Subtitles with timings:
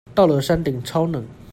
[0.15, 1.23] 到了山頂超冷